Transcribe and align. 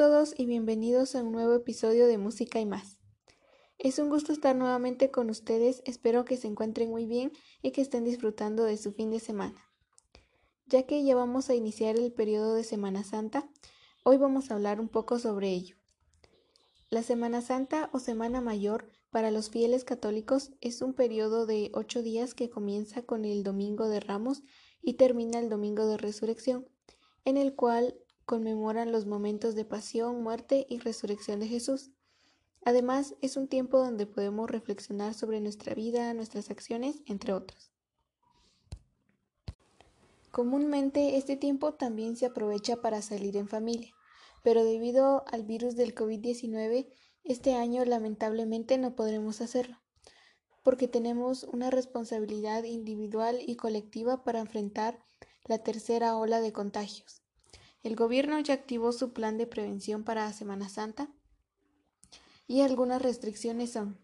todos 0.00 0.32
y 0.34 0.46
bienvenidos 0.46 1.14
a 1.14 1.22
un 1.22 1.30
nuevo 1.30 1.52
episodio 1.52 2.06
de 2.06 2.16
Música 2.16 2.58
y 2.58 2.64
más. 2.64 2.96
Es 3.76 3.98
un 3.98 4.08
gusto 4.08 4.32
estar 4.32 4.56
nuevamente 4.56 5.10
con 5.10 5.28
ustedes, 5.28 5.82
espero 5.84 6.24
que 6.24 6.38
se 6.38 6.46
encuentren 6.46 6.88
muy 6.88 7.04
bien 7.04 7.32
y 7.60 7.72
que 7.72 7.82
estén 7.82 8.04
disfrutando 8.04 8.64
de 8.64 8.78
su 8.78 8.92
fin 8.92 9.10
de 9.10 9.20
semana. 9.20 9.62
Ya 10.64 10.84
que 10.84 11.04
ya 11.04 11.14
vamos 11.14 11.50
a 11.50 11.54
iniciar 11.54 11.98
el 11.98 12.14
periodo 12.14 12.54
de 12.54 12.64
Semana 12.64 13.04
Santa, 13.04 13.46
hoy 14.02 14.16
vamos 14.16 14.50
a 14.50 14.54
hablar 14.54 14.80
un 14.80 14.88
poco 14.88 15.18
sobre 15.18 15.50
ello. 15.50 15.76
La 16.88 17.02
Semana 17.02 17.42
Santa 17.42 17.90
o 17.92 17.98
Semana 17.98 18.40
Mayor 18.40 18.88
para 19.10 19.30
los 19.30 19.50
fieles 19.50 19.84
católicos 19.84 20.50
es 20.62 20.80
un 20.80 20.94
periodo 20.94 21.44
de 21.44 21.70
ocho 21.74 22.02
días 22.02 22.32
que 22.32 22.48
comienza 22.48 23.02
con 23.02 23.26
el 23.26 23.42
Domingo 23.42 23.86
de 23.86 24.00
Ramos 24.00 24.42
y 24.80 24.94
termina 24.94 25.40
el 25.40 25.50
Domingo 25.50 25.86
de 25.86 25.98
Resurrección, 25.98 26.66
en 27.26 27.36
el 27.36 27.54
cual 27.54 28.00
conmemoran 28.30 28.92
los 28.92 29.06
momentos 29.06 29.56
de 29.56 29.64
pasión, 29.64 30.22
muerte 30.22 30.64
y 30.68 30.78
resurrección 30.78 31.40
de 31.40 31.48
Jesús. 31.48 31.90
Además, 32.64 33.16
es 33.22 33.36
un 33.36 33.48
tiempo 33.48 33.80
donde 33.80 34.06
podemos 34.06 34.48
reflexionar 34.48 35.14
sobre 35.14 35.40
nuestra 35.40 35.74
vida, 35.74 36.14
nuestras 36.14 36.48
acciones, 36.48 37.02
entre 37.06 37.32
otros. 37.32 37.72
Comúnmente 40.30 41.16
este 41.16 41.36
tiempo 41.36 41.74
también 41.74 42.14
se 42.14 42.26
aprovecha 42.26 42.76
para 42.80 43.02
salir 43.02 43.36
en 43.36 43.48
familia, 43.48 43.92
pero 44.44 44.62
debido 44.62 45.24
al 45.26 45.42
virus 45.42 45.74
del 45.74 45.92
COVID-19, 45.92 46.86
este 47.24 47.54
año 47.56 47.84
lamentablemente 47.84 48.78
no 48.78 48.94
podremos 48.94 49.40
hacerlo, 49.40 49.80
porque 50.62 50.86
tenemos 50.86 51.42
una 51.42 51.70
responsabilidad 51.70 52.62
individual 52.62 53.40
y 53.44 53.56
colectiva 53.56 54.22
para 54.22 54.38
enfrentar 54.38 55.00
la 55.46 55.58
tercera 55.64 56.16
ola 56.16 56.40
de 56.40 56.52
contagios. 56.52 57.19
El 57.82 57.96
gobierno 57.96 58.38
ya 58.40 58.54
activó 58.54 58.92
su 58.92 59.12
plan 59.12 59.38
de 59.38 59.46
prevención 59.46 60.04
para 60.04 60.32
Semana 60.32 60.68
Santa 60.68 61.08
y 62.46 62.60
algunas 62.60 63.00
restricciones 63.00 63.72
son 63.72 63.98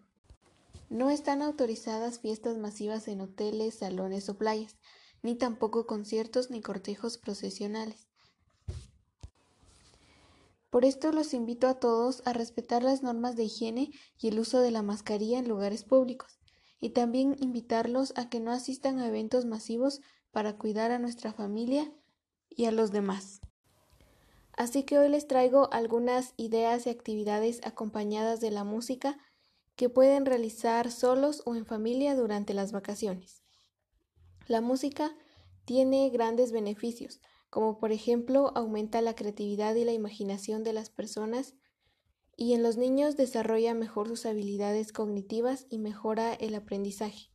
no 0.88 1.10
están 1.10 1.42
autorizadas 1.42 2.20
fiestas 2.20 2.58
masivas 2.58 3.08
en 3.08 3.20
hoteles, 3.20 3.74
salones 3.74 4.28
o 4.28 4.38
playas, 4.38 4.76
ni 5.22 5.34
tampoco 5.34 5.86
conciertos 5.86 6.50
ni 6.50 6.60
cortejos 6.60 7.18
procesionales. 7.18 8.06
Por 10.70 10.84
esto 10.84 11.10
los 11.10 11.34
invito 11.34 11.66
a 11.66 11.80
todos 11.80 12.22
a 12.24 12.32
respetar 12.32 12.82
las 12.82 13.02
normas 13.02 13.34
de 13.34 13.44
higiene 13.44 13.90
y 14.18 14.28
el 14.28 14.38
uso 14.38 14.60
de 14.60 14.70
la 14.70 14.82
mascarilla 14.82 15.38
en 15.38 15.48
lugares 15.48 15.84
públicos, 15.84 16.38
y 16.78 16.90
también 16.90 17.34
invitarlos 17.40 18.12
a 18.16 18.28
que 18.28 18.40
no 18.40 18.52
asistan 18.52 18.98
a 18.98 19.08
eventos 19.08 19.44
masivos 19.44 20.00
para 20.30 20.56
cuidar 20.56 20.92
a 20.92 20.98
nuestra 20.98 21.32
familia 21.32 21.92
y 22.50 22.66
a 22.66 22.72
los 22.72 22.92
demás. 22.92 23.40
Así 24.56 24.84
que 24.84 24.98
hoy 24.98 25.10
les 25.10 25.28
traigo 25.28 25.68
algunas 25.70 26.32
ideas 26.38 26.86
y 26.86 26.90
actividades 26.90 27.60
acompañadas 27.62 28.40
de 28.40 28.50
la 28.50 28.64
música 28.64 29.18
que 29.76 29.90
pueden 29.90 30.24
realizar 30.24 30.90
solos 30.90 31.42
o 31.44 31.54
en 31.54 31.66
familia 31.66 32.16
durante 32.16 32.54
las 32.54 32.72
vacaciones. 32.72 33.42
La 34.46 34.62
música 34.62 35.14
tiene 35.66 36.08
grandes 36.08 36.52
beneficios, 36.52 37.20
como 37.50 37.78
por 37.78 37.92
ejemplo 37.92 38.52
aumenta 38.56 39.02
la 39.02 39.14
creatividad 39.14 39.74
y 39.74 39.84
la 39.84 39.92
imaginación 39.92 40.64
de 40.64 40.72
las 40.72 40.88
personas 40.88 41.54
y 42.34 42.54
en 42.54 42.62
los 42.62 42.78
niños 42.78 43.16
desarrolla 43.16 43.74
mejor 43.74 44.08
sus 44.08 44.24
habilidades 44.24 44.92
cognitivas 44.92 45.66
y 45.68 45.78
mejora 45.78 46.32
el 46.32 46.54
aprendizaje. 46.54 47.30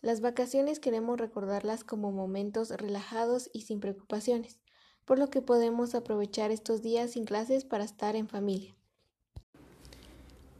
Las 0.00 0.22
vacaciones 0.22 0.80
queremos 0.80 1.18
recordarlas 1.18 1.84
como 1.84 2.10
momentos 2.10 2.70
relajados 2.70 3.50
y 3.52 3.62
sin 3.62 3.80
preocupaciones 3.80 4.63
por 5.04 5.18
lo 5.18 5.30
que 5.30 5.42
podemos 5.42 5.94
aprovechar 5.94 6.50
estos 6.50 6.82
días 6.82 7.12
sin 7.12 7.24
clases 7.24 7.64
para 7.64 7.84
estar 7.84 8.16
en 8.16 8.28
familia. 8.28 8.74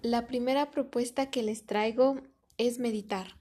La 0.02 0.26
primera 0.26 0.70
propuesta 0.70 1.30
que 1.30 1.42
les 1.42 1.64
traigo 1.64 2.20
es 2.58 2.78
meditar. 2.78 3.36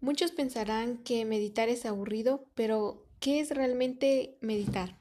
Muchos 0.00 0.30
pensarán 0.30 0.98
que 0.98 1.24
meditar 1.24 1.68
es 1.68 1.84
aburrido, 1.84 2.46
pero 2.54 3.04
¿qué 3.18 3.40
es 3.40 3.50
realmente 3.50 4.36
meditar? 4.40 4.96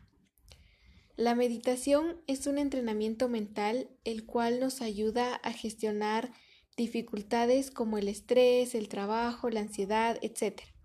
La 1.15 1.35
meditación 1.35 2.21
es 2.27 2.47
un 2.47 2.57
entrenamiento 2.57 3.27
mental 3.29 3.89
el 4.03 4.25
cual 4.25 4.59
nos 4.59 4.81
ayuda 4.81 5.35
a 5.35 5.51
gestionar 5.51 6.31
dificultades 6.75 7.71
como 7.71 7.97
el 7.97 8.07
estrés, 8.07 8.75
el 8.75 8.87
trabajo, 8.87 9.49
la 9.49 9.61
ansiedad, 9.61 10.17
etc 10.21 10.76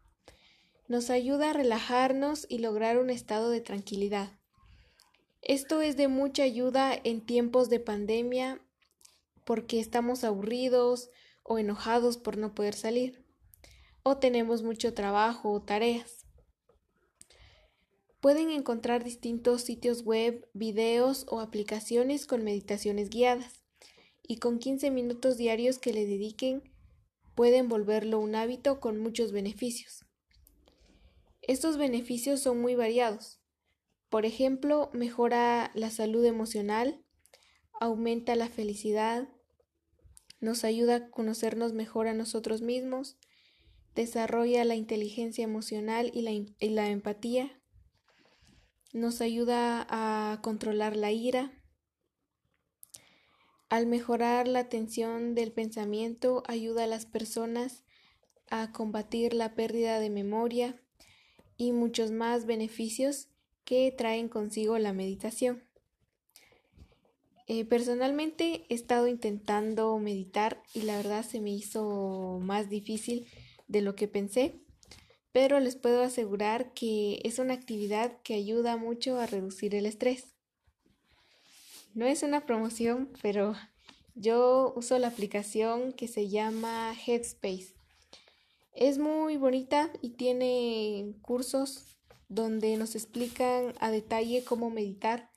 nos 0.93 1.09
ayuda 1.09 1.49
a 1.49 1.53
relajarnos 1.55 2.45
y 2.51 2.59
lograr 2.59 2.99
un 2.99 3.09
estado 3.09 3.49
de 3.49 3.63
tranquilidad. 3.63 4.39
Esto 5.41 5.81
es 5.81 5.97
de 5.97 6.07
mucha 6.07 6.43
ayuda 6.43 6.93
en 7.03 7.25
tiempos 7.25 7.71
de 7.71 7.81
pandemia 7.81 8.61
porque 9.47 9.81
estamos 9.81 10.23
aburridos 10.23 11.09
o 11.45 11.59
enojados 11.59 12.19
por 12.19 12.37
no 12.37 12.55
poder 12.55 12.75
salir 12.75 13.25
o 14.03 14.19
tenemos 14.19 14.63
mucho 14.63 14.93
trabajo 14.93 15.51
o 15.51 15.63
tareas. 15.63 16.27
Pueden 18.21 18.51
encontrar 18.51 19.03
distintos 19.03 19.63
sitios 19.63 20.03
web, 20.03 20.47
videos 20.53 21.25
o 21.31 21.41
aplicaciones 21.41 22.27
con 22.27 22.45
meditaciones 22.45 23.09
guiadas 23.09 23.65
y 24.23 24.37
con 24.37 24.59
15 24.59 24.91
minutos 24.91 25.39
diarios 25.39 25.79
que 25.79 25.95
le 25.95 26.05
dediquen 26.05 26.71
pueden 27.35 27.71
volverlo 27.71 28.19
un 28.19 28.35
hábito 28.35 28.79
con 28.79 28.99
muchos 29.01 29.33
beneficios. 29.33 30.05
Estos 31.43 31.77
beneficios 31.77 32.41
son 32.41 32.61
muy 32.61 32.75
variados. 32.75 33.41
Por 34.09 34.27
ejemplo, 34.27 34.91
mejora 34.93 35.71
la 35.75 35.91
salud 35.91 36.25
emocional, 36.25 37.05
aumenta 37.81 38.37
la 38.37 38.49
felicidad, 38.49 39.29
nos 40.41 40.65
ayuda 40.65 40.97
a 40.97 41.11
conocernos 41.11 41.73
mejor 41.73 42.09
a 42.09 42.15
nosotros 42.15 42.63
mismos, 42.63 43.17
desarrolla 43.95 44.65
la 44.65 44.75
inteligencia 44.75 45.45
emocional 45.45 46.11
y 46.15 46.23
la, 46.71 46.89
empatía, 46.89 47.61
nos 48.93 49.21
ayuda 49.21 49.87
a 49.89 50.41
controlar 50.43 50.97
la 50.97 51.13
ira, 51.13 51.53
al 53.69 53.87
mejorar 53.87 54.49
la 54.49 54.59
atención 54.59 55.35
del 55.35 55.53
pensamiento 55.53 56.43
ayuda 56.47 56.85
a 56.85 56.87
las 56.87 57.07
personas 57.07 57.85
a 58.51 58.71
combatir 58.73 59.33
la 59.33 59.55
pérdida 59.55 59.99
de 59.99 60.11
memoria, 60.11 60.82
y 61.57 61.73
muchos 61.73 62.11
más 62.11 62.47
beneficios 62.47 63.29
que 63.65 63.93
traen 63.97 64.29
consigo 64.29 64.79
la 64.79 64.93
meditación. 64.93 65.63
Eh, 67.49 67.65
personalmente 67.65 68.65
he 68.69 68.75
estado 68.75 69.09
intentando 69.09 69.99
meditar 69.99 70.63
y 70.75 70.83
la 70.83 70.97
verdad 70.97 71.25
se 71.25 71.41
me 71.41 71.51
hizo 71.51 72.39
más 72.41 72.69
difícil 72.69 73.27
de 73.69 73.83
lo 73.83 73.95
que 73.95 74.09
pensé, 74.09 74.61
pero 75.33 75.61
les 75.61 75.77
puedo 75.77 76.03
asegurar 76.03 76.73
que 76.73 77.21
es 77.25 77.39
una 77.39 77.55
actividad 77.55 78.21
que 78.23 78.35
ayuda 78.35 78.77
mucho 78.77 79.19
a 79.19 79.27
reducir 79.27 79.75
el 79.75 79.87
estrés. 79.87 80.35
No 81.95 82.07
es 82.07 82.23
una 82.23 82.47
promoción, 82.47 83.11
pero 83.21 83.55
yo 84.15 84.73
uso 84.77 84.99
la 84.99 85.09
aplicación 85.09 85.93
que 85.93 86.09
se 86.09 86.29
llama 86.29 86.95
Headspace. 86.95 87.75
Es 88.73 88.99
muy 88.99 89.37
bonita 89.37 89.91
y 90.01 90.11
tiene 90.11 91.15
cursos 91.21 91.99
donde 92.29 92.77
nos 92.79 92.95
explican 92.95 93.75
a 93.81 93.91
detalle 93.91 94.45
cómo 94.45 94.71
meditar 94.71 95.31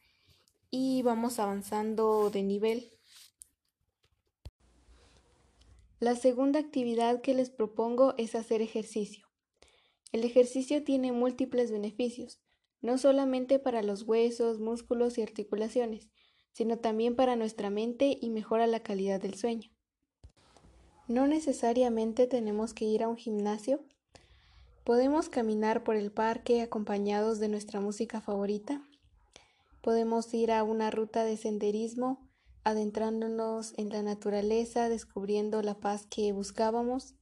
y 0.72 1.02
vamos 1.02 1.38
avanzando 1.40 2.30
de 2.30 2.44
nivel. 2.44 2.92
La 6.00 6.16
segunda 6.16 6.60
actividad 6.60 7.22
que 7.22 7.34
les 7.34 7.50
propongo 7.50 8.14
es 8.18 8.36
hacer 8.36 8.62
ejercicio. 8.62 9.28
El 10.14 10.24
ejercicio 10.24 10.86
tiene 10.86 11.12
múltiples 11.12 11.72
beneficios, 11.72 12.40
no 12.82 12.98
solamente 12.98 13.60
para 13.60 13.84
los 13.84 14.04
huesos, 14.04 14.60
músculos 14.60 15.18
y 15.18 15.24
articulaciones, 15.24 16.10
sino 16.54 16.80
también 16.80 17.18
para 17.18 17.36
nuestra 17.36 17.70
mente 17.70 18.18
y 18.22 18.30
mejora 18.30 18.66
la 18.66 18.82
calidad 18.82 19.20
del 19.20 19.34
sueño. 19.34 19.75
No 21.08 21.28
necesariamente 21.28 22.26
tenemos 22.26 22.74
que 22.74 22.86
ir 22.86 23.04
a 23.04 23.08
un 23.08 23.16
gimnasio. 23.16 23.80
Podemos 24.84 25.30
caminar 25.30 25.84
por 25.84 25.96
el 25.96 26.12
parque 26.12 26.64
acompañados 26.64 27.40
de 27.40 27.48
nuestra 27.48 27.80
música 27.80 28.22
favorita. 28.22 28.82
Podemos 29.82 30.34
ir 30.34 30.52
a 30.52 30.64
una 30.64 30.90
ruta 30.90 31.24
de 31.24 31.38
senderismo, 31.38 32.28
adentrándonos 32.64 33.76
en 33.78 33.90
la 33.90 34.02
naturaleza, 34.02 34.90
descubriendo 34.90 35.62
la 35.62 35.76
paz 35.76 36.08
que 36.10 36.32
buscábamos. 36.32 37.14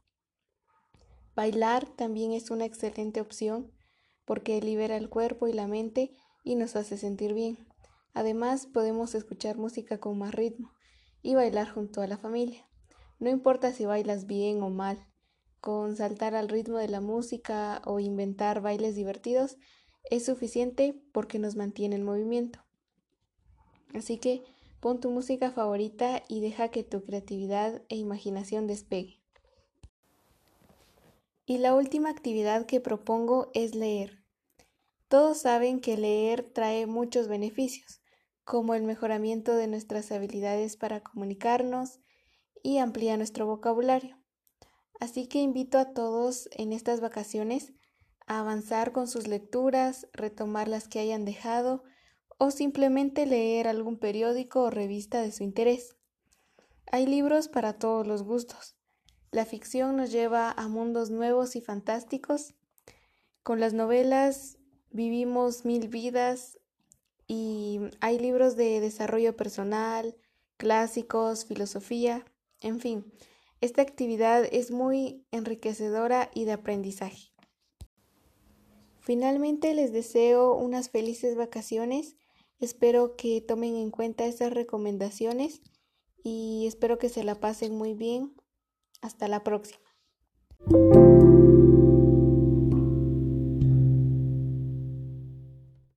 Bailar 1.36 1.86
también 1.86 2.32
es 2.32 2.52
una 2.52 2.64
excelente 2.64 3.20
opción 3.20 3.70
porque 4.24 4.62
libera 4.62 4.96
el 4.96 5.10
cuerpo 5.10 5.50
y 5.50 5.54
la 5.54 5.68
mente 5.68 6.12
y 6.46 6.56
nos 6.56 6.78
hace 6.78 6.98
sentir 6.98 7.34
bien. 7.34 7.68
Además, 8.14 8.66
podemos 8.66 9.14
escuchar 9.14 9.58
música 9.58 10.00
con 10.00 10.18
más 10.18 10.34
ritmo 10.34 10.72
y 11.22 11.36
bailar 11.36 11.70
junto 11.70 12.00
a 12.00 12.08
la 12.08 12.18
familia. 12.18 12.66
No 13.24 13.30
importa 13.30 13.72
si 13.72 13.86
bailas 13.86 14.28
bien 14.28 14.62
o 14.64 14.70
mal, 14.70 15.08
con 15.62 15.96
saltar 15.96 16.36
al 16.36 16.50
ritmo 16.50 16.78
de 16.78 16.90
la 16.90 17.00
música 17.00 17.82
o 17.86 18.02
inventar 18.02 18.60
bailes 18.60 18.96
divertidos 18.96 19.56
es 20.12 20.26
suficiente 20.26 21.02
porque 21.14 21.40
nos 21.40 21.56
mantiene 21.56 21.96
en 21.96 22.04
movimiento. 22.04 22.60
Así 23.94 24.18
que 24.18 24.44
pon 24.82 25.00
tu 25.00 25.10
música 25.10 25.52
favorita 25.52 26.22
y 26.28 26.42
deja 26.42 26.68
que 26.68 26.84
tu 26.84 27.02
creatividad 27.06 27.82
e 27.88 27.96
imaginación 27.96 28.68
despegue. 28.68 29.22
Y 31.46 31.60
la 31.60 31.76
última 31.76 32.10
actividad 32.10 32.66
que 32.66 32.82
propongo 32.82 33.52
es 33.54 33.74
leer. 33.74 34.22
Todos 35.08 35.38
saben 35.38 35.80
que 35.80 35.96
leer 35.96 36.44
trae 36.44 36.88
muchos 36.88 37.30
beneficios, 37.30 38.02
como 38.44 38.76
el 38.76 38.84
mejoramiento 38.84 39.56
de 39.56 39.68
nuestras 39.68 40.12
habilidades 40.12 40.76
para 40.76 41.00
comunicarnos 41.00 42.02
y 42.64 42.80
amplía 42.80 43.18
nuestro 43.18 43.46
vocabulario. 43.46 44.18
Así 45.00 45.28
que 45.28 45.40
invito 45.40 45.78
a 45.78 45.94
todos 45.94 46.50
en 46.52 46.74
estas 46.74 47.02
vacaciones 47.02 47.74
a 48.26 48.40
avanzar 48.40 48.94
con 48.94 49.08
sus 49.08 49.28
lecturas, 49.28 50.08
retomar 50.14 50.68
las 50.68 50.88
que 50.88 51.00
hayan 51.00 51.26
dejado 51.26 51.84
o 52.38 52.52
simplemente 52.52 53.26
leer 53.26 53.68
algún 53.68 53.98
periódico 53.98 54.64
o 54.64 54.70
revista 54.70 55.22
de 55.22 55.32
su 55.32 55.44
interés. 55.44 55.96
Hay 56.92 57.06
libros 57.06 57.50
para 57.50 57.74
todos 57.74 58.08
los 58.08 58.24
gustos. 58.24 58.76
La 59.32 59.46
ficción 59.46 59.98
nos 59.98 60.12
lleva 60.12 60.52
a 60.52 60.68
mundos 60.68 61.10
nuevos 61.10 61.56
y 61.56 61.62
fantásticos. 61.62 62.54
Con 63.42 63.60
las 63.60 63.74
novelas 63.74 64.58
vivimos 64.90 65.66
mil 65.66 65.88
vidas 65.90 66.60
y 67.28 67.80
hay 68.00 68.20
libros 68.20 68.56
de 68.56 68.80
desarrollo 68.80 69.36
personal, 69.36 70.16
clásicos, 70.58 71.46
filosofía, 71.46 72.24
en 72.64 72.80
fin, 72.80 73.06
esta 73.62 73.82
actividad 73.82 74.46
es 74.52 74.72
muy 74.72 75.26
enriquecedora 75.32 76.32
y 76.34 76.46
de 76.46 76.54
aprendizaje. 76.54 77.32
Finalmente 79.00 79.74
les 79.74 79.92
deseo 79.92 80.56
unas 80.56 80.90
felices 80.90 81.36
vacaciones. 81.36 82.16
Espero 82.60 83.16
que 83.18 83.42
tomen 83.42 83.76
en 83.76 83.92
cuenta 83.92 84.26
estas 84.26 84.54
recomendaciones 84.54 85.62
y 86.24 86.66
espero 86.68 86.98
que 86.98 87.10
se 87.10 87.24
la 87.24 87.36
pasen 87.36 87.76
muy 87.76 87.94
bien. 87.94 88.34
Hasta 89.02 89.28
la 89.28 89.44
próxima. 89.44 89.84